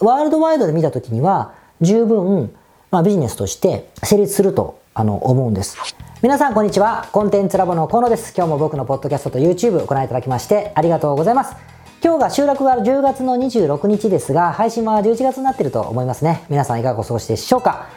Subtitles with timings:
[0.00, 2.54] ワールドワイドで見た時には十分、
[2.90, 5.76] まあ、ビジネスとして成立するとあの思うんです。
[6.22, 7.08] 皆さんこんにちは。
[7.12, 8.34] コンテンツラボの河野です。
[8.36, 11.54] 今日も僕のポッドキャストと YouTube ご覧いただきましてありがとうございます。
[12.02, 16.44] 今日が収録が10月の26日ですが、配信は11月になってると思いますね。
[16.50, 17.88] 皆さんいかがお過ごしでしょうか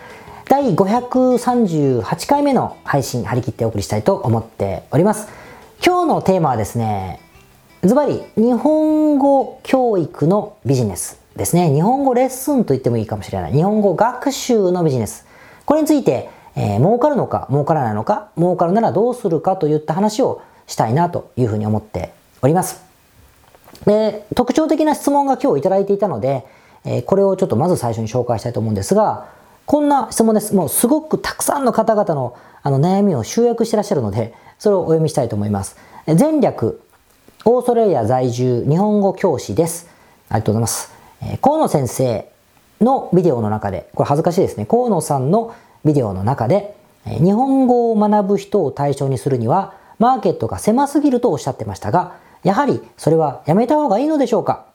[0.45, 5.27] 第538回目の配信、張り切ってお送りしたいと思っております。
[5.85, 7.19] 今日のテーマはですね、
[7.83, 11.73] ズバリ、日本語教育のビジネスですね。
[11.73, 13.53] 日本語レッスンと言ってもいいかもしれない。
[13.53, 15.25] 日本語学習のビジネス。
[15.65, 22.83] これについて、えー、儲かるのか、儲からないのか、儲かるならどうするかといった話をしたいなというふうに思っております。
[23.85, 26.45] で、特徴的な質問が今日いただいていたので、
[26.83, 29.27] えー、これをちょっとまず最初に紹介したいと思うんですが、
[29.65, 30.53] こんな質問です。
[30.53, 35.77] もうすごくたくさんの方々のあの悩みを集約してらっしゃるので、それをお読みしたいと思います。
[36.07, 36.81] 前略、
[37.45, 39.87] オーストラリア在住日本語教師です。
[40.27, 40.98] ありがとうございます。
[41.21, 42.27] え、河野先生
[42.81, 44.65] のビデオの中で、これ恥ずかしいですね。
[44.65, 54.65] 河野さんのビデオの中で、日本語を学ぶ人を対象にするには、マーケットが狭すぎるとおっしゃってましたが、やはりそれはやめた方がいいのでしょうか？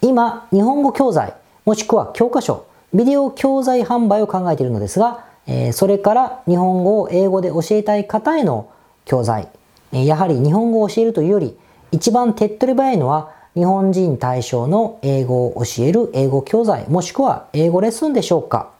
[0.00, 8.68] 今、日本語教材、もしくは教科書、ビデオ教材販売を考えているのですが、えそれから日本語を英語で教えたい方への
[9.04, 9.48] 教材、
[9.90, 11.58] やはり日本語を教えるというより、
[11.90, 18.70] 一番手っ取り早いのは日本人対象の英語を教える英語教材、もしくは英語レッスンでしょうか？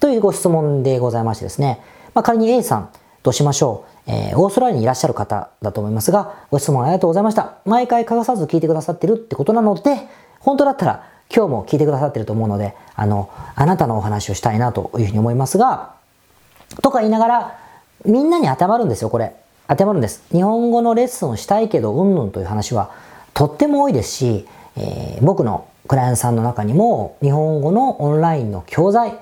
[0.00, 1.80] というご質問でございましてですね、
[2.14, 2.90] まあ、仮に A さん
[3.22, 4.10] としましょう。
[4.10, 7.58] えー、オーストラリアにいらっしゃる方だと思いますが、ご質問ありがとうございました。
[7.66, 10.08] 毎回欠かさず聞いてくださってるってことなので、
[10.40, 15.92] 本当だったら今日も聞いてくださってると思うので、あの、あなたのお話をしたいなというふうに思いますが、
[16.80, 17.58] とか言いながら、
[18.06, 19.34] みんなに当てはまるんですよ、これ。
[19.68, 20.22] 当てはまるんです。
[20.32, 22.92] 日本語のレッスンをしたいけど、うんぬんという話は
[23.38, 29.16] とっても多いですし、えー、僕のクライアントさんの中にも日本語のオンラインの教材、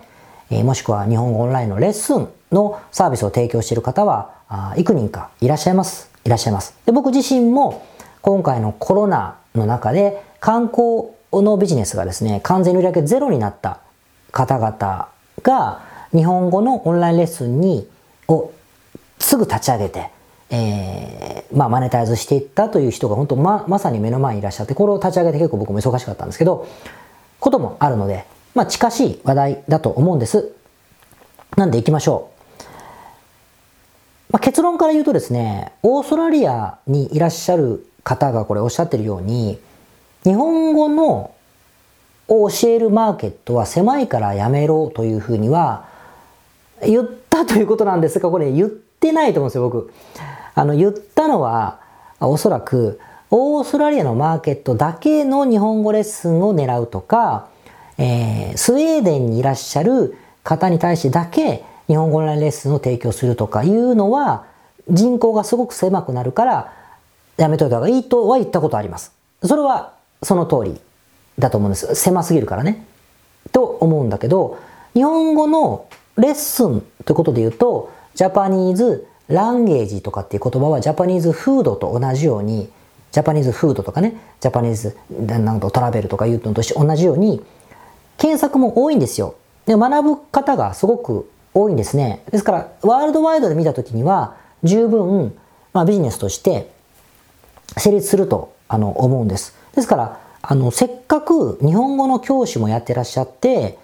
[0.50, 6.10] えー、もしくは日本語オンラインのレッスンのサービスを提供している方は、あ幾人かいらっしゃいます。
[6.24, 6.74] いらっしゃいます。
[6.86, 7.86] で僕自身も
[8.22, 13.80] 今回のコロナの中で観光のビジネスがですね、完全に売り上げゼロになった
[14.32, 15.08] 方々
[15.42, 15.82] が
[16.12, 17.86] 日本語のオンラインレッスンに
[18.28, 18.50] を
[19.18, 20.10] すぐ立ち上げて、
[20.50, 26.66] えー、まあマネタイズしていったという人が本当ま、まさに目の前にいらっしゃって、これを立ち上げて結構僕も忙しかったんですけど、
[27.40, 30.52] こともあるので、まあ近しい話題だと思うんです。
[31.56, 32.36] なんで行きましょう。
[34.32, 39.58] まあ、結論から言うとですね、オーストラリアにいらっしゃる方がこれおっしゃってるように、
[40.24, 41.30] 日本語の
[42.28, 45.86] を教えるマーケットは狭いからやめろというふうには
[46.84, 49.92] 言ったということなんですが、これ言ってないと思うんですよ、僕。
[50.56, 51.78] あの、言ったのは、
[52.18, 52.98] おそらく、
[53.30, 57.48] オーストラリアのマーケットだけの日本語レッスンを狙うとか、
[57.98, 64.46] えー、スウェーデンにいらっしゃる方に対してだけ日本語のレッスンを提供するとかいうのは
[64.88, 66.72] 人口がすごく狭くなるから
[67.36, 69.12] やめといた方がいいとは言ったことあります。
[69.42, 69.92] それは
[70.22, 70.80] その通り
[71.38, 71.94] だと思うんです。
[71.94, 72.86] 狭すぎるからね。
[73.52, 74.58] と思うんだけど、
[74.94, 75.86] 日本語の
[76.16, 82.70] レッスンということで言うと、ジャパニーズランゲージとかっていう言葉はジャパニーズフードと同じように、
[83.12, 87.42] ジャパニーズフードとかね、ジャパニーズなんトラベルとかいうのと同じように、
[88.18, 89.34] 検索も多いんですよ。
[89.66, 92.22] で学ぶ方がすごく多いんですね。
[92.30, 95.36] ですから、ワールドワイドで見たときには、十分、
[95.72, 96.70] まあ、ビジネスとして
[97.76, 99.54] 成立するとあの思うんです。
[99.74, 103.78] ですから、あの、せっかく日本語の教師もやってらっしゃって、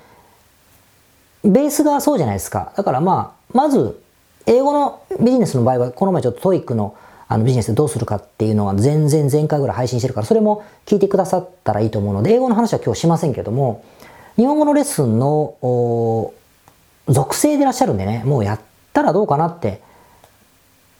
[1.44, 2.72] ベースがそうじゃないですか。
[2.76, 4.01] だからまあ、まず、
[4.46, 6.94] 英語のビジネスの場合は、この前ちょっと TOEIC の
[7.28, 13.84] あのビジネスでどうするかっていうのは全然前回ぐらい配信してるから、それも聞いてくださったらいいと思うので、英語の話は今日しませんけども、
[14.36, 16.32] 日本語のレッスンの
[17.08, 18.60] 属性でいらっしゃるんでね、もうやっ
[18.92, 19.80] たらどうかなって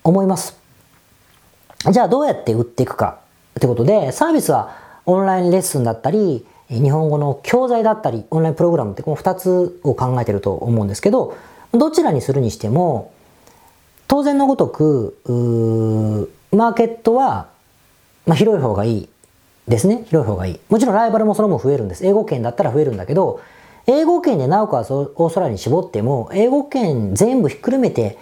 [0.05, 0.57] 思います。
[1.91, 3.19] じゃあどうやって売っていくか
[3.59, 4.71] ってことで、サービスは
[5.05, 11.37] オンラインレッスンだったり、日本語の教材だったり、オンラインプログラムってこの2つを考えてると思うんですけど、
[11.73, 13.13] どちらにするにしても、
[14.13, 15.17] 当然のごとく、
[16.51, 17.49] マーケットは、
[18.27, 19.09] まあ、広い方がいい
[19.67, 20.05] ですね。
[20.07, 20.61] 広い方がいい。
[20.69, 22.05] もちろんライバルもその分増えるんです。
[22.07, 23.41] 英語圏だったら増えるんだけど、
[23.87, 28.19] 英語圏でなおかつオーストラリアに絞っても、英語圏全部ひっくるめて、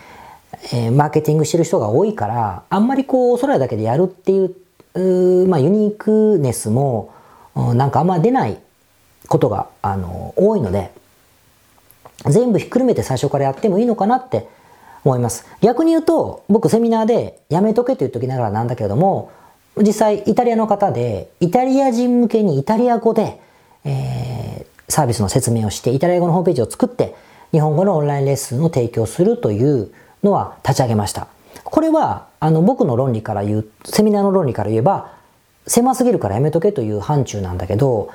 [0.72, 4.54] えー、マーケティングしてる人が多いから、あんまりこう、オーストラリアだけでやるっていう、
[4.94, 7.12] うまあ、ユニークネスも、
[7.56, 8.60] なんかあんま出ない
[9.26, 10.93] ことが、あの、多いので、
[12.26, 14.46] 全部ひっくるめて最初からやってもいいのかなって
[15.05, 15.47] 思います。
[15.61, 19.31] 逆に言うと、僕セミナーでやめとけと言っときながらなんだけれども、
[19.79, 23.41] 実際イタリアの方で、イタリア人向けにイタリア語で、
[23.85, 27.14] えー、サービスの説明をして、イタリア語のホームページを作って、
[27.52, 29.91] 日本語のオンラインレッスンを提供するという
[30.23, 31.29] のは立ち上げました。
[31.64, 35.12] これは、あの、僕の論理から言う、セミナーの論理から言えば、
[35.67, 38.11] 狭すぎるからやめとけという範疇なんだけど、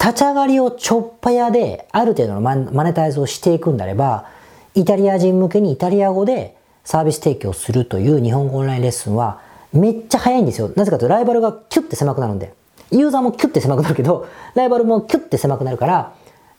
[0.00, 4.26] 立ち上がりをちょっぱやで、ある程度のマネタイズをしていくんであれば、
[4.74, 9.40] イタリア人向けにイタリア語でサービス提供するという日本語オンラインレッスンは、
[9.72, 10.70] めっちゃ早いんですよ。
[10.76, 12.52] なぜかというと、ライバルがキュッて狭くなるんで。
[12.90, 16.12] ユーザーもキュッて狭くなるけど、 ライバルもキュッて狭くなるから、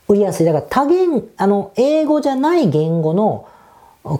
[0.07, 0.45] 売りやすい。
[0.45, 3.45] だから多言、あの、英語じゃない言語の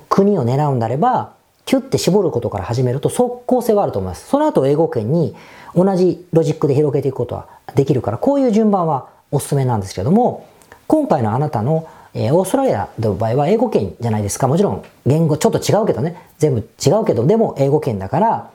[0.10, 1.34] 国を狙うんであれば、
[1.66, 4.28] キュッて絞ることから始めると即効性はあると思います。
[4.28, 5.36] その後英語圏に
[5.76, 10.46] 同じロジックで広げていくことはできるから、こういう順番はおすすめなんですけども、
[10.88, 14.48] 今回のあなたの、えー、オーストラリアの場合は英語圏じゃないですか。
[14.48, 16.18] もちろん言語ちょっと違うけどね。
[16.38, 18.50] 全部違うけど、でも英語圏だから、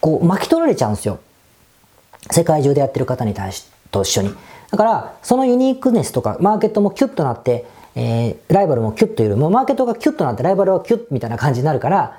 [0.00, 1.20] こう巻き取られちゃうんですよ。
[2.30, 4.34] 世界中でやってる方に対しと一緒に。
[4.70, 9.36] だから、そのユニークネスとか、マーケットもキュッとなって、えー、ライバルもキュッといる。
[9.36, 12.16] もマーケットがキュッとなって、ライバルはキュッみたいな感じになるから、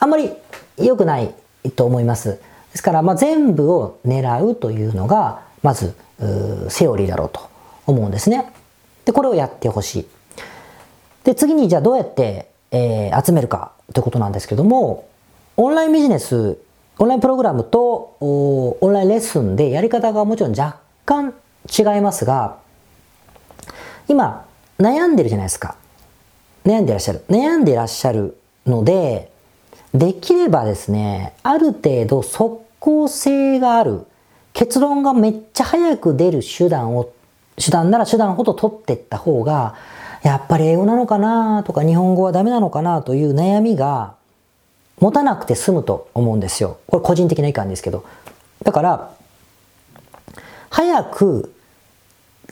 [0.00, 0.32] あんまり
[0.78, 1.32] 良くない
[1.76, 2.40] と思います。
[2.72, 5.94] ですから、まあ、全部を狙うというのが、まず、
[6.70, 7.40] セオリーだろうと
[7.86, 8.50] 思うんですね。
[9.04, 10.06] で、これをやってほしい。
[11.24, 15.08] で、次にじゃあどうやって、えー、集めるかということなんですけども、
[15.56, 16.58] オンラインビジネス
[16.98, 21.34] オンラインプログラムとオンラインレッスンでやり方がもちろん若干
[21.66, 22.58] 違いますが、
[24.08, 24.46] 今
[24.78, 25.76] 悩んでるじゃないですか。
[26.64, 27.24] 悩んでいらっしゃる。
[27.28, 29.32] 悩んでいらっしゃるので、
[29.94, 34.06] できればですね、ある程度即効性がある、
[34.52, 37.10] 結論がめっちゃ早く出る手段を、
[37.56, 39.74] 手段なら手段ほど取っていった方が、
[40.22, 44.14] やっぱり英語なのかなとか日本語はダメなのかなという悩みが
[45.00, 46.78] 持たなくて済むと思うんですよ。
[46.86, 48.04] これ個人的な意見ですけど。
[48.62, 49.10] だから、
[50.70, 51.54] 早く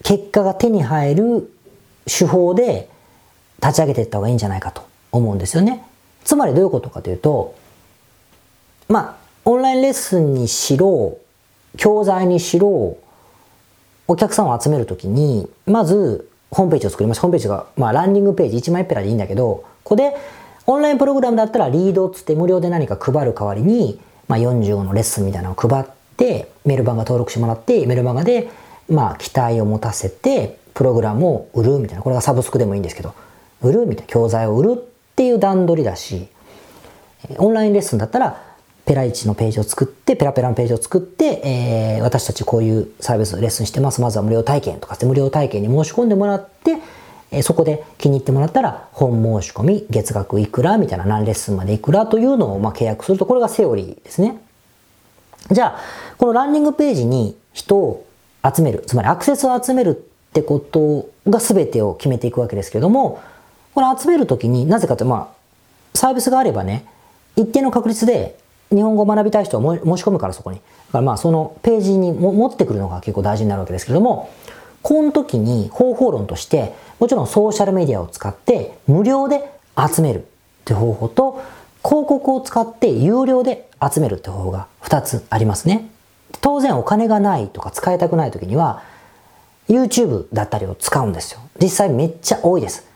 [0.02, 1.52] 結果が手に入る
[2.06, 2.88] 手法で
[3.62, 4.82] 立ち上げていった方がいいんじゃないかと
[5.12, 5.84] 思うんですよね。
[6.24, 7.54] つまりどういうことかというと、
[8.88, 11.18] まあ、オンラインレッスンにしろ、
[11.76, 12.96] 教材にしろ、
[14.10, 17.20] お客さんを集めるときに、まず、ホームページを作ります。
[17.20, 20.16] ホームページが、まあ、ランディングページ1枚ペラでいいんだけど、ここで、
[20.66, 25.84] オンラインプログラムだったらリードっつって無料で何か配る代わりに、まあ、45のレッスンみたいなのを配っ
[26.16, 28.48] て、メルマガ登録してもらって、メルマガで、
[28.88, 32.02] まあ、期待を持たせて、プログラムを売るみたいな。
[32.02, 33.14] これがサブスクでもいいんですけど、
[33.62, 34.12] 売るみたいな。
[34.12, 34.84] 教材を売るっ
[35.14, 36.26] ていう段取りだし、
[37.38, 38.49] オンラインレッスンだったら、
[38.90, 44.00] ペラ1のページを作って、ペラペラのページを作って、えー、私たちこういうサービスレッスンしてます。
[44.00, 46.78] まずは無料体験とかって無料体験に申し込んでもらって、
[47.30, 54.40] えそこで気に入ってもらったら本申し込み月額いくらみたいな何レッスンまでいくらというのをまあ契約するとこれがセオリーですね。
[55.52, 55.80] じゃあ
[56.18, 58.04] このランディングページに人を
[58.44, 63.22] 集めるつまりアクセスを集めるってことが全てを決めていくわけですけども
[63.72, 66.86] これ集めるときになぜかとまあサービスがあればね
[67.36, 68.39] 一定の確率で
[68.70, 70.58] 日本語を学びたい人は申し込むからそこに。
[70.58, 74.30] だからまあそのページに持ってくるのが結構大事になるわけですけども
[74.82, 80.24] この時に方法論として、もちろんソーシャルメディアを使って無料で集めるっ
[80.64, 81.42] て方法と、
[81.84, 85.90] 広告を使って有料で集めるって方法が2つありますね。
[86.40, 88.82] 当然お金がないとか使いたくない時には、
[89.68, 91.40] YouTube だったりを使うんですよ。
[91.60, 92.86] 実際めっちゃ多いです。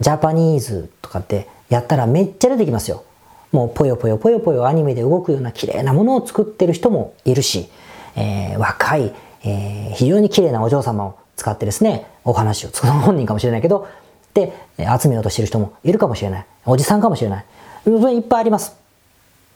[0.00, 3.04] ジャパニーズとかってやったらめっちゃ出てきますよ。
[3.52, 7.68] もうぽよぽよぽよぽよアニメで動くような綺麗なものを作ってる人もいるし、
[8.16, 13.88] えー、若い、えー、非常に綺麗なお嬢様を使ってですね、お話を、その本人かもしれないけど、
[14.34, 14.52] で、
[15.00, 16.46] 集めようとしてる人もいるかもしれない。
[16.64, 17.44] おじさんかもしれない。
[17.86, 18.76] いっぱいあります。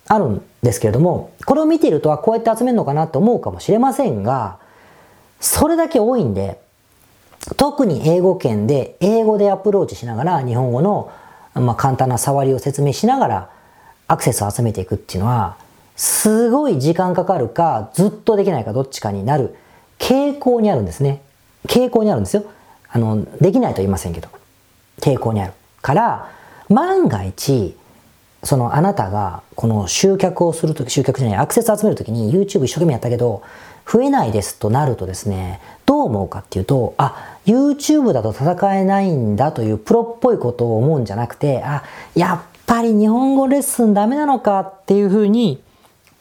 [0.07, 4.59] あるんですけれども、これを見ているとはこうやって集めるのかなと思うかもしれませんが、
[5.39, 6.59] それだけ多いんで、
[7.55, 11.11] 特に英語圏で英語でアプローチしながら日本語の、
[11.53, 13.49] まあ、簡単な触りを説明しながら
[14.07, 15.57] アクセスを集めていくっていうのは
[15.95, 19.55] すごい時間かかるかずっとできないかどっちかになる
[19.99, 21.21] 傾向にあるんですね。
[21.67, 22.43] 傾向にあるんですよ。
[22.89, 24.29] あの、できないと言いませんけど、
[25.01, 25.53] 傾向にある。
[25.81, 26.31] から、
[26.69, 27.75] 万が一、
[28.43, 33.43] そのあなたがこの集客をするとき、集客じゃない、アクセス集めるときに YouTube 一生懸命やったけど、
[33.91, 41.83] 増えないですとなるとですね、どう思うかっていうと、あ、YouTube だと戦えないんだというプロっぽいことを思うんじゃなくて、あ、
[42.13, 45.63] やっぱり日本語レッスンダメなのかっていうふうに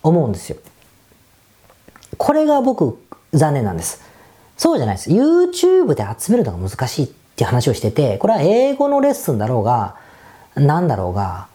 [0.03, 0.57] 思うんですよ。
[2.17, 2.99] これが僕、
[3.35, 4.01] 残念なんです。
[4.57, 5.11] そうじゃないです。
[5.11, 9.97] YouTube で集めるのが難しいって話をしてて、これは英語のレッスンだろうが、
[10.55, 11.49] なんだろうが、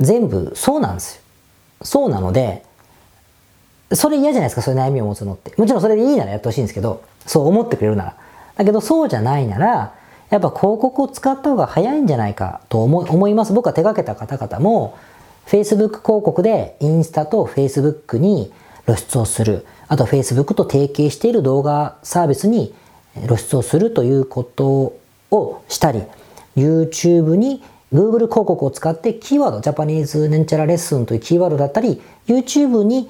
[0.00, 1.22] 全部そうなんですよ。
[1.84, 2.64] そうなので、
[3.92, 5.54] それ嫌じゃないですか、そういう悩みを持つのって。
[5.56, 8.16] もちろんそれでいいならやってほしいんですけど、そう思ってくれるなら。
[8.56, 9.94] だけどそうじゃないなら、
[10.32, 13.52] やっぱ広告を使った方が早いんじゃないかと思思います。
[13.52, 14.96] 僕は手掛けた方々も、
[15.46, 18.50] Facebook 広告でインスタと Facebook に
[18.86, 19.66] 露出をする。
[19.88, 22.74] あと Facebook と提携している動画サービスに
[23.26, 24.94] 露出をするということ
[25.30, 26.02] をしたり、
[26.56, 27.62] YouTube に
[27.92, 33.02] Google 広告を使ってキーワード、ジャパニーズネンチャラレッスンというキーワードだったり、YouTube に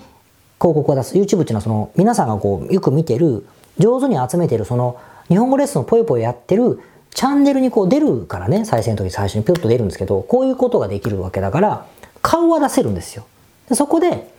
[0.59, 1.15] 広告を出す。
[1.15, 3.47] YouTube っていうのはその皆さんがこうよく見てる、
[3.79, 4.99] 上手に集めてるその
[5.29, 6.81] 日本語レッスンをぽよぽよやってる
[7.15, 11.87] チャンネルにこう出るからね、再生の時最初にピュッと出るんですけど、こういうことができるわけだから、
[12.23, 13.27] 顔は出せるんですよ。
[13.69, 14.31] でそこで、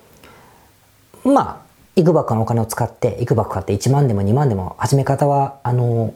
[1.24, 1.63] まあ、
[1.96, 6.13] いくばくかのお金を使って、いくばくかって1万でも2万でも始め方は、あの、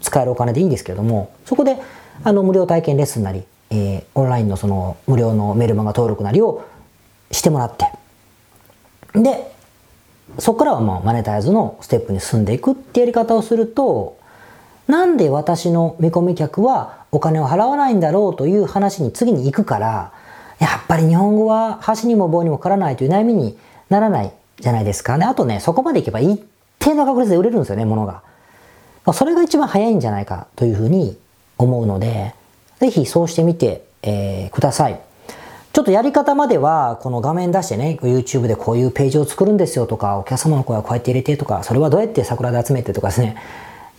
[0.00, 1.76] 使えるお金でいいんですけれども、そこで、
[2.22, 6.64] あの、無料体験レッスンなり、えー、オンラインのその無料のメルマガ登録なりを
[7.32, 7.86] してもらって、
[9.14, 9.52] で、
[10.38, 14.18] そこからはもうマネタイズのステップに進んでいくってやり方をすると、
[14.88, 20.12] なんで私の見込み客はお金を払わないんだろうという話に次に行くから、
[20.58, 23.58] やっぱり日本語は箸にも棒にもからないという悩みに
[23.90, 25.26] ならないじゃないですかね。
[25.26, 26.42] あとね、そこまでいけば一
[26.78, 28.22] 定の確率で売れるんですよね、ものが。
[29.12, 31.18] それが一番早いんじゃないかというふうに
[31.58, 32.34] 思うので、
[32.80, 35.00] ぜひそうしてみて、えー、ください。
[35.72, 43.36] ちょっとやり方までは、この画面出してね、YouTube でこういうページを作るんですよとか、お客様の声はこうやって入れてとか、それはどうやって桜で集めてとかですね、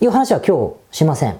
[0.00, 1.38] いう話は今日しません。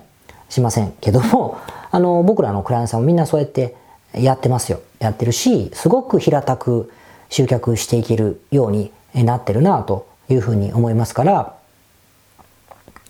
[0.49, 1.59] しませんけども、
[1.91, 3.77] あの、僕らのクライアントさんもみんなそうやって
[4.15, 4.81] やってますよ。
[4.99, 6.91] やってるし、すごく平たく
[7.29, 11.55] 集客していけるようになってるなというふうに思いますから、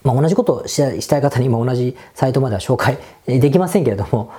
[0.05, 4.31] まあ、同じことをしたい方に今同じサイトまでは紹介できませんけれども、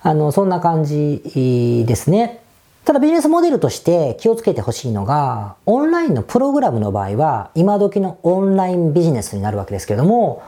[0.00, 2.40] あの、そんな感じですね。
[2.84, 10.42] ただビジネスモデルとして気をつけてほしいのが、オンラインのプログラムの場合は、今時のオンラインビジネスになるわけですけれども、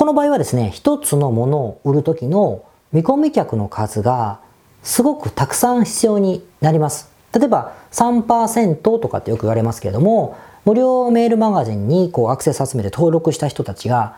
[0.00, 4.40] この場合はですね、一つのものを売るときの見込み客の数が
[4.82, 7.10] すごくたくさん必要になります。
[7.34, 14.16] 例えば3%とかってよく言われますけれども、無料メールマガジンにこうアクセス集めて登録した人たちが、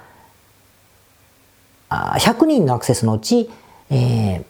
[1.91, 3.51] 100人のアクセスのうち、
[3.91, 4.45] えー、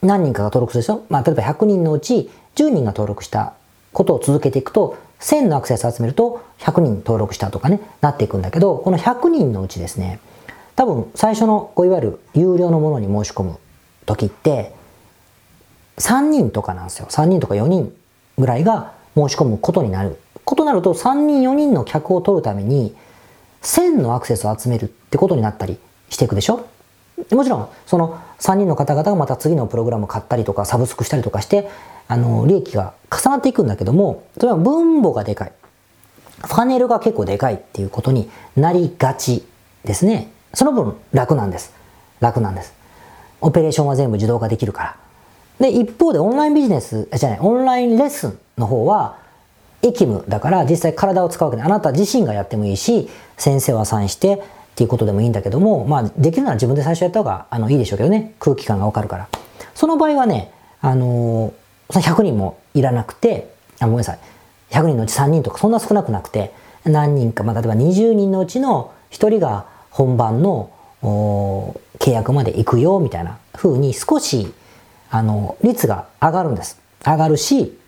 [0.00, 3.52] 何人かが登録するでしょまあ、例えば100人のうち10人が登録した
[3.92, 4.96] ことを続けていくと、
[5.26, 10.20] 1000のアクセス集めると100人登録したとかね、なっていくんだけど、この100人のうちですね、
[10.76, 13.58] 多分最初のこういわゆる有料のものに申し込む
[14.06, 14.72] 時って、
[15.98, 17.08] 3人とかなんですよ。
[17.10, 17.92] 3人とか4人
[18.38, 20.20] ぐらいが申し込むことになる。
[20.44, 22.94] ことなると3人4人の客を取るために
[23.62, 25.76] 1000のアクセスを集めるってことになったり
[26.08, 26.68] していくでしょ？
[27.32, 31.68] もちろんその3人の方々がまた次のプログラムを買ったりとかサブスクしたりとかして
[32.08, 35.52] あの利益が重なっていくんだけどもそれは分母がでかい。
[36.38, 39.44] ファネルが結構でかいっていうことになりがち
[39.84, 40.30] ですね。
[40.54, 41.72] その分楽なんです。
[42.20, 42.74] 楽なんです。
[43.40, 44.96] オペレーションは全部自動化できるから。
[45.60, 49.18] で一方でオンラインビジネスじゃないオンラインレッスンの方は
[49.82, 54.38] 役務だから実際体を使うわけであなた自身がやってもいいし先生はサインしてっ
[54.76, 58.34] ていうことでもいいんだけども、まあ、できるなら自分で最初やった方があのいいでしょうけどね。
[58.38, 59.28] 空気感がわかるから。
[59.74, 61.52] その場合はねあのー、
[61.88, 64.18] 100人もいらなくてあごめんなさい。
[64.70, 66.52] 100人のうち3人とかそんな少なくなくて
[66.84, 70.70] 何人か、まあ、例えば20人のうちの1人が本番の
[71.02, 74.52] 契約まで行くよみたいな風に少し
[75.10, 76.80] あの率が上がるんです。
[77.04, 77.78] 上がるし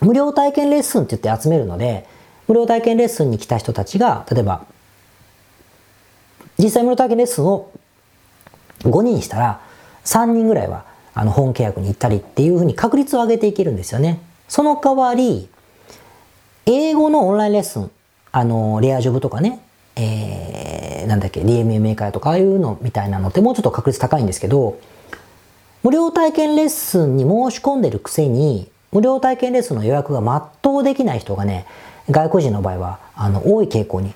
[0.00, 2.06] 無料体験レッスンって言って集めるので
[2.46, 4.64] 無料体験レッスンに来た人たちが例えば
[6.58, 7.72] 実際無料体験レッスンを
[8.80, 9.60] 5人したら
[10.04, 10.84] 3人ぐらいは
[11.14, 14.20] あの本契約に行ったりっていうふうに確率を上げていけるんですよね。
[14.48, 15.48] その代わり、
[16.66, 17.90] 英語のオンラインレッスン、
[18.32, 19.60] あの、レアジョブとかね、
[19.96, 24.78] えー、なんだっけ、DMA メーカーとかああいうのみたいなのってもうちょっと確率高いんですけど、
[25.82, 31.66] 無料体験レッスンに申し込んでるくせに、無料体験レッスンの予約が全うできない人がね、
[32.10, 34.14] 外国人の場合は、あの、多い傾向に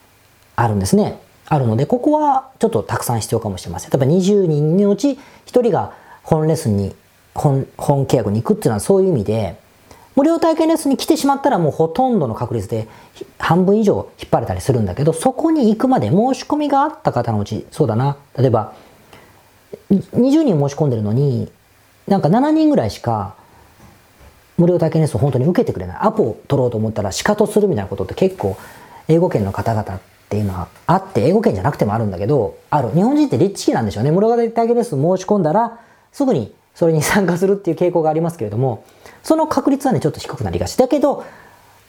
[0.57, 1.21] あるんですね。
[1.47, 3.90] あるので、ここはちょっとたくさん必要かもしれません。
[3.90, 5.93] 例えば20人のうち1人が
[6.28, 6.94] 本レッスンに、
[7.35, 9.56] 本、本契約に行くっていうのはそういう意味で、
[10.14, 12.87] 無料体験レッスンに来てしまったらもうほとんどの確率で
[13.38, 18.75] 半分以上引っ張れたりするんだけど、そこに行くまで申し込みがあった方のうち、そうだな、例えば、
[19.90, 21.50] 20人申し込んでるのに、
[22.06, 23.35] なんか7人ぐらいしか
[24.58, 25.97] 無料体験レッスンを本当に受けてくれない。
[26.00, 28.58] アポを取ろうと思ったら仕方するみたいなことって結構
[29.06, 32.90] 英語圏の方々っていうのはあって、英語圏じゃなくてもあるんだけど、ある。
[32.90, 34.11] 日本人ってリッチキなんでしょうね。
[34.11, 35.78] 室型体験レッスン申し込んだら、
[36.18, 38.84] すぐにそれに参加するっていう傾向がありますけれども、
[39.22, 40.76] その確率はね、ちょっと低くなりがち。
[40.76, 41.25] だけど、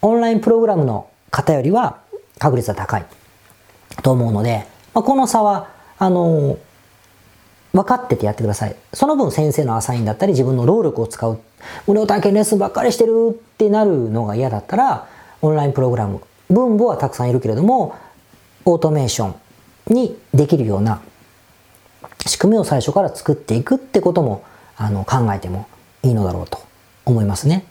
[0.04, 1.98] オンラインプログラムの方よりは
[2.38, 3.06] 確率は高い。
[4.04, 6.60] と思うので、まあ、この差はあの
[7.74, 8.76] 分かっててやってください。
[8.94, 11.40] その分先生のアサインだったり自分の労力を使う。
[11.88, 15.08] 無料体験レッスンばっかりしてるってなるのが嫌だったら
[15.42, 16.22] オンラインプログラム
[16.52, 17.96] 分母はたくさんいるけれども
[18.66, 19.34] オートメーショ
[19.90, 21.02] ンにできるような
[22.30, 24.44] 仕組みを最初から作っていくってことも
[24.78, 25.68] あの考えても
[26.04, 26.60] いいのだろうと
[27.06, 27.66] 思いますね。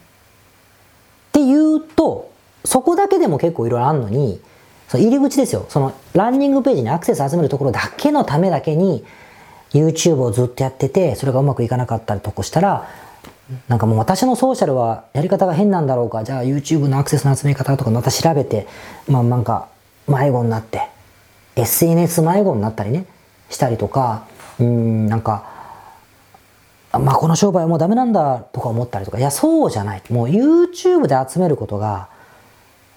[1.28, 2.32] っていうと
[2.64, 4.40] そこだけでも結構いろいろあるのに
[4.88, 9.04] その入り口ですよそのランニングページにアクセス集めるところだけのためだけに
[9.72, 12.88] YouTube をずっとやっててそれがうまくいかなかったりとかしたら
[13.68, 18.66] なんかもう私のソーシャルはやり方が変なんだろうかじゃあ YouTube のアクセスの集め方とかまた調べて
[19.06, 19.68] まあなんか
[20.08, 20.88] 迷子になって
[21.54, 23.06] SNS 迷子になったりね
[23.50, 24.26] したりとか
[24.60, 25.44] うんなんか
[26.92, 30.02] まあこの商売はもうダメなんだとか思ったりとかいやそうじゃない。
[30.10, 32.08] もう YouTube で集めることが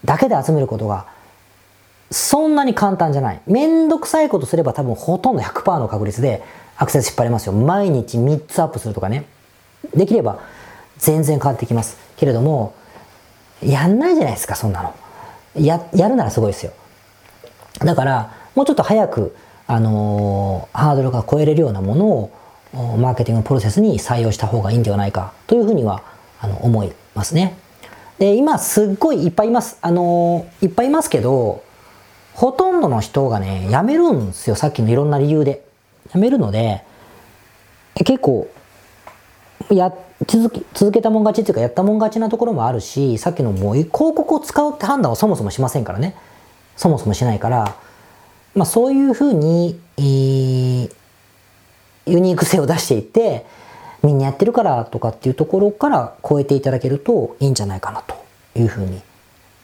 [0.06, 1.06] だけで集めることが
[2.10, 3.42] そんなに簡単じゃない。
[3.48, 6.44] めんどくさいことすれば多分ほとんど100%の確率で
[6.78, 7.54] アクセス引っ張れますよ。
[7.54, 9.26] 毎日3つアップするとかね。
[9.96, 10.40] できれば
[10.98, 11.98] 全然変わってきます。
[12.18, 12.74] けれども
[13.62, 14.96] やんないじゃないですかそんなの。
[15.56, 16.72] ややるならすごいですよ。
[17.80, 19.36] だからもうちょっと早く、
[19.72, 26.04] あの、ハードルが超えれるようなものをマーケティングプロセスに採用した方がいいんではないかというふうには
[26.42, 27.58] あの思いますね。
[28.20, 29.78] で今すっごいいっぱいいます。
[29.82, 31.64] あのいっぱいいますけど
[32.34, 35.64] ほとんどの人がね辞めるんですよさっきのいろんな理由で。
[36.12, 36.84] 辞めるので
[37.96, 38.50] 結構
[39.70, 39.94] や
[40.28, 46.16] 続き続けたもん勝ちっていうかやったもん勝ちなところもあるしさっきのもう広告を使うって判断はそもそもしませんからね
[46.76, 47.76] そもそもしないから、
[48.56, 50.92] まあ、そういうふうに、えー
[52.08, 53.46] ユニーク性を出していって
[54.02, 58.16] みんなやってるからとかっていうところから超えていただけるといいんじゃないかなと
[58.60, 59.02] いうふうに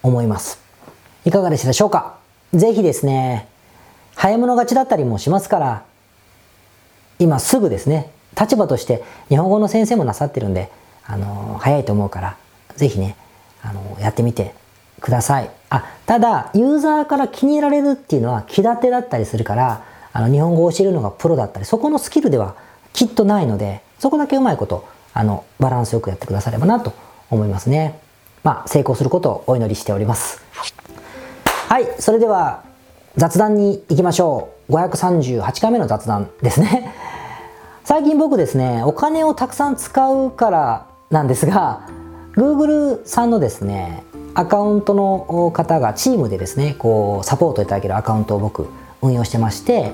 [0.03, 0.59] 思います。
[1.25, 2.19] いかがでしたでしょうか？
[2.53, 3.49] ぜひですね、
[4.15, 5.83] 早物勝ちだったりもしますから、
[7.17, 10.69] 今すぐですね、立場として日本語の先生もなさってるんで、
[11.07, 12.37] あの、早いと思うから、
[12.75, 13.17] ぜひね、
[13.63, 14.53] あの、やってみて
[15.01, 15.49] ください。
[15.69, 19.83] あ、ただ、ユーザーから気に入られるっていうのは気立てだったりするから、
[20.17, 22.55] あの日本語を教えるのがプロだったりそこのスキルでは
[22.91, 26.91] きっとないのでそこだけうまいことあのバランスよくやってくださればなと
[27.29, 27.99] 思いますね。
[28.43, 30.41] まあ成功することをお祈りしております。
[31.69, 32.63] はいそれでは
[33.15, 34.73] 雑談に行きましょう。
[34.73, 36.91] 538回目の雑談ですね。
[37.85, 41.81] 最近僕ですねお金をたくさん使うからなんですが
[42.35, 44.03] Google さんのですね
[44.37, 48.67] アカウントの方がチームでですねこうサポートいただけるアカウントを僕
[49.01, 49.93] 運用してまして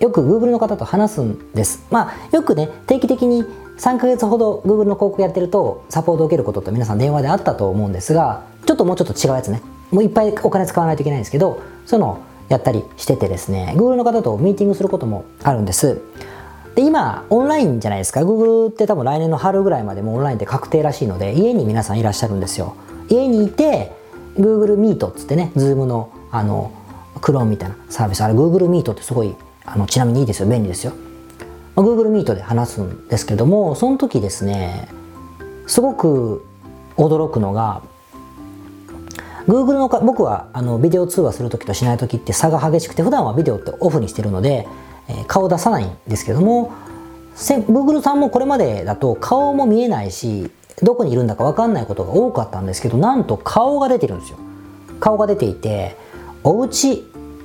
[0.00, 1.86] よく Google の方と話すんです。
[1.90, 3.44] まあ、よくね、定期的に
[3.78, 9.62] 3ヶ月ほど Google の広告やってるとサポートを受けることって皆さん電話であったと思うんですが、ちょっともうちょっと違うやつね。
[9.90, 16.00] もういっぱいお金使わないといけないんですけど、そういうのをやったりしててですね、Google の方とミーティングすることもあるんです。
[16.76, 18.20] で、今、オンラインじゃないですか。
[18.20, 22.76] Google って多分来年の春ぐらいまでもオンラインって確定らしいので、家に皆さんいらっしゃるんですよ。
[23.08, 23.92] 家にいて、
[24.36, 26.72] Google Meet っつってね、Zoom のあの、
[27.20, 29.34] クローンみたいなサービス、あれ Google Meet ってすごい
[29.70, 30.48] あのちなみにいいですよ。
[30.48, 30.92] 便利ですよ、
[31.74, 34.88] まあ、Google Meet で話すんですけどもその時ですね
[35.66, 36.44] すごく
[36.96, 37.82] 驚くのが
[39.46, 44.66] Google のか僕はあのビデオ通話する時としない時って差が激しくて普段はビデオってオフにしてるので、
[45.08, 46.72] えー、顔出さないんですけども
[47.36, 50.50] Google さんもこれまでだと顔も見えないし
[50.82, 54.38] どこにいるんだか分かんないことが多かったんですけどなんと顔が出てるんですよ。
[55.00, 55.96] 顔が出ていて
[56.42, 57.04] お家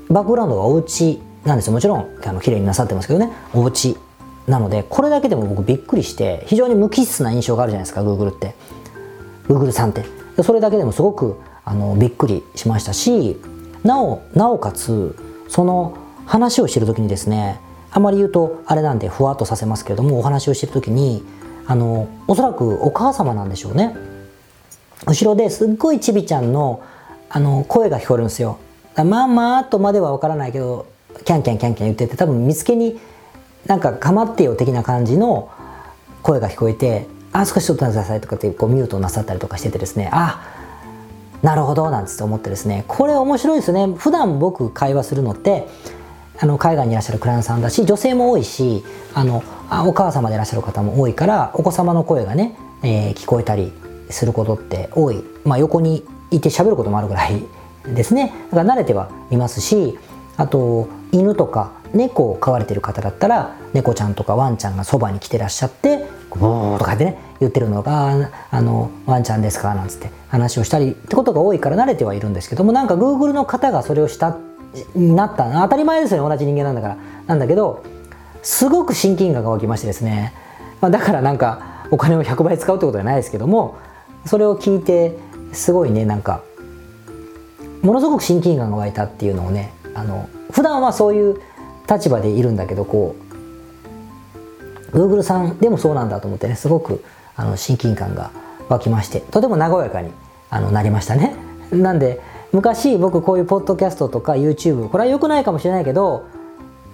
[0.09, 1.73] バックグラウンドがお家なんですよ。
[1.73, 3.31] もちろんあの綺麗になさってますけどね。
[3.53, 3.97] お家
[4.47, 8.55] なのでこれだけでも僕びっくりして非常に無機質な印象があるじゃないですか Google って。
[9.47, 10.05] Google さんって。
[10.41, 13.37] それだけでもすごくあのびっくりしましたし
[13.83, 15.15] なおなおかつ
[15.47, 17.59] その話をしてる時にですね
[17.91, 21.23] あまり言うとあれなんでふわっとさせますけれどもお話をしてる時に
[21.65, 23.95] あのおそらくお母様なんでしょうね。
[25.05, 26.81] 後ろですっごいちびちゃんの
[27.29, 28.59] あの声が聞こえるんですよ。
[28.95, 30.85] まあまあとまでは分からないけど
[31.25, 32.99] キャンキャンキャンキャン言ってて多分見つけに
[33.65, 35.49] なんか構ってよ的な感じの
[36.21, 40.09] 声が聞こえて「あ少しちょっとってください」とかってこうミュートなさったりとかしててですね。
[40.11, 40.41] あ
[41.41, 42.85] なるほどなんつって思ってですね。
[42.87, 43.87] これ面白いですね。
[43.97, 45.67] 普段僕会話するのって
[46.39, 49.43] あの海外にいらっしゃるクライアントさんだし女性も多いしあの
[49.85, 53.71] お母様でいらっしゃる方も多いからお子様の声がね、えー、聞こえたり
[54.09, 57.43] することって多い、まあ、横にいて喋ることもあるぐらい
[57.85, 58.33] ですね。
[58.51, 59.97] だから慣れてはいますし
[60.37, 74.37] あと犬とか猫を飼われてる方だったら猫ちゃんとかワンちゃんがそばに来てらっしゃってボーとかってね言ってるのが「あのワンちゃんですか?」なんつって話をしたりってことが多いから慣れてはいるんですけどもなんか Google の方がそれをした
[74.95, 76.29] なった当たり前ですよね。
[76.29, 76.97] 同じ人間なんだから。
[77.27, 77.83] なんだけど
[78.43, 80.33] すごく親近感が湧きましてですね、
[80.81, 83.77] まあ、だからなんかお金を100倍使うってことじゃないですけども
[84.25, 85.17] それを聞いて
[85.53, 86.43] すごいねなんか
[87.81, 91.41] ものすごく親近感が湧いたっていうのをねあの普段はそういう
[91.89, 93.15] 立場でいるんだけどこ
[94.91, 97.03] う Google さんでもそうなんだと思ってねすごく
[97.35, 98.31] あの親近感が
[98.69, 100.11] 湧きましてとても和やかに
[100.49, 101.35] あのなりましたね。
[101.71, 106.27] なんで昔僕こういうポッドキャストとか YouTube これは良くないかもしれないけど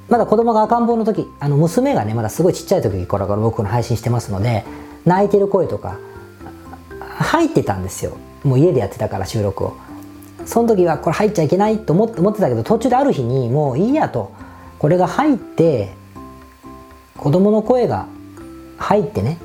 [0.10, 4.66] まだ子供が赤ん坊の時あの娘がねまだすごいちっちゃい時にこれから僕の配信してますので
[5.06, 6.00] 泣いてる声とか
[7.00, 8.18] 入ってたんですよ。
[8.44, 9.78] もう家でやってたから収録を。
[10.46, 14.32] その時はこれ入っちゃいけないと思って思ってたけど途中である日にもういいやと。
[14.80, 15.94] これが入って
[17.18, 18.08] 子供の声が
[18.78, 19.38] 入ってね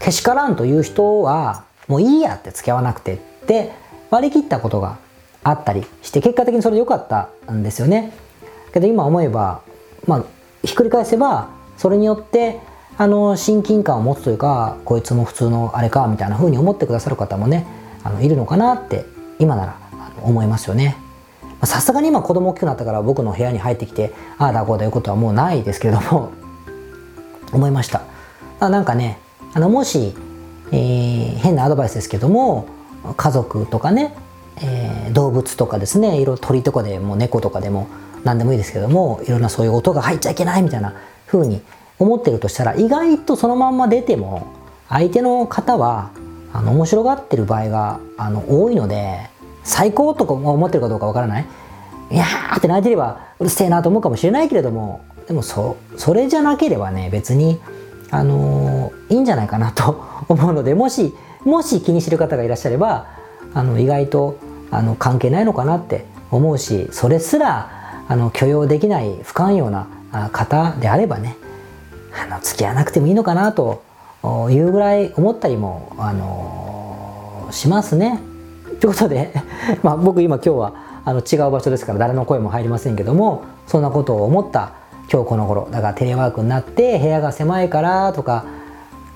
[0.00, 3.72] けしからんという人はもういいやって付き合わなくてって
[4.10, 4.98] 割り切ったことが
[5.44, 8.12] あったりして結果的にそれで良かったんですよね。
[8.74, 9.62] けど今思えば
[10.06, 10.24] まあ
[10.64, 12.60] ひっくり返せばそれによって
[12.98, 17.66] あの親近感を持つというかこいつも普通のあれかみたいな風に思ってくださる方もね
[18.02, 19.04] あのいるのかなって
[19.38, 19.78] 今なら
[20.22, 20.96] 思いますよね。
[21.64, 26.30] さすがに今子供大きくなったから僕の部屋に入ってきてああだこうだいうことはもうないですけれども
[27.52, 28.02] 思いました。
[28.60, 29.18] あなんかね
[29.54, 30.14] あのもし、
[30.70, 32.66] えー、変なアドバイスですけども
[33.16, 34.14] 家族とかね、
[34.60, 37.88] えー、動物とかですねいろ鳥とかでも猫とかでも
[38.26, 40.94] 何でもいいですけどもいろんなそういう音が入っちゃいけないみたいな
[41.28, 41.62] 風に
[41.98, 44.52] 思ってるとしたら意外とそのまんま出ても
[44.88, 46.10] 相手の方は
[46.52, 49.30] あの面白がってる場合があの多いので
[49.62, 51.46] 最高とか思ってるかどうかわからない。
[52.10, 57.60] いやーって泣いてればうるせえなと思うかもしれないけれどもでもそそれじゃなければね別に
[58.10, 61.12] あのー、いいんじゃないかなと思うので もし
[61.44, 63.06] もし気にしてる方がいらっしゃれば
[63.54, 64.38] あの意外と
[64.70, 69.88] あの関係ないのかなって思うしそれすらあの許容できない不寛容な
[70.32, 71.36] 方であればね
[72.12, 73.82] あの付き合わなくてもいいのかなと
[74.50, 78.20] いうぐらい思ったりも、あのー、しますね。
[78.80, 79.32] ということで、
[79.82, 80.72] まあ、僕今今日は
[81.04, 84.72] あの違う場所ですから誰の声も入りませんけどもそんなことを思った
[85.10, 88.44] 今日この頃だからテレワークになって部屋が狭いからとか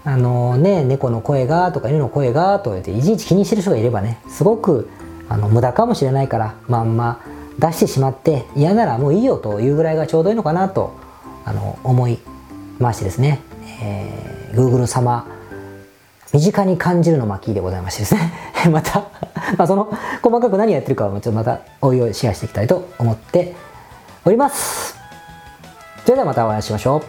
[0.05, 4.89] あのね猫の声がとか犬の声がと言っていちいち気にしてる人がいればねすごく
[5.29, 7.21] あの無駄かもしれないからまんま
[7.61, 10.99] 出してしまって嫌ならもういいよというぐらいがちょうどいいのかなと
[11.45, 12.19] あの思い
[12.79, 13.41] ましてですね、
[13.83, 15.27] えー、Google 様
[16.33, 18.33] 身近に感じるの巻でございましてですね。
[18.71, 19.01] また
[19.57, 19.93] まあその
[20.23, 23.55] 細かく何やってるかはちょっとまたおいおいシェアしていきたいと思って
[24.25, 24.97] おります。
[26.05, 27.03] それではまたお会いしましょう。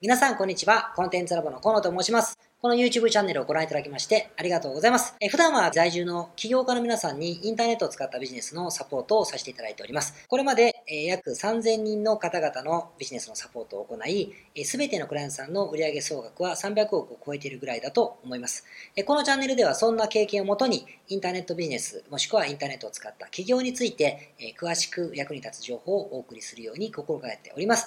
[0.00, 0.92] 皆さんこんにちは。
[0.96, 2.49] コンテンツラボの河野と申します。
[2.62, 5.14] この YouTube チャンネルをご覧いただきましてありがとうございます。
[5.18, 10.26] え普段は在住の起業家の皆さんにインターネットを使ったビジネスのサポートをさせていただいております。
[10.28, 14.34] これまで、え約3000人の方々のビジネスのサポートを行い、
[14.66, 18.66] すべてのクライアントさんの売上総額は300億を超えているぐらいだと思います。
[18.94, 27.86] えこのチャンネルではそんな経験をもとにインターネットビジネスもしくはインターネットを使った起業について、え詳しく役に立つ情報をお送りするように心がけております。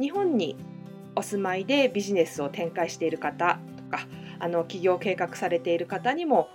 [0.00, 0.56] 日本に
[1.16, 4.06] お住まいでビジネスを展開している方とか
[4.38, 6.48] あの起業計画されている方にも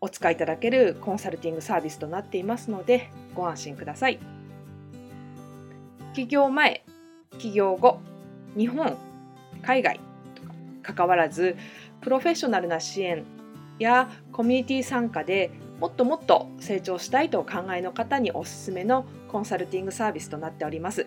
[0.00, 4.18] お使いいただけるコンサルティングサービスとなっていますのでご安心ください。
[6.14, 6.84] 起業前、
[7.38, 7.98] 起業後、
[8.56, 8.96] 日本、
[9.62, 9.98] 海外
[10.36, 10.42] と
[10.92, 11.56] か関わらず
[12.00, 13.24] プロフェッショナルな支援
[13.80, 21.06] やコミュニティ参加でもっともっと成長したいとお考えの方におすすめのコンサルティングサービスとなっております。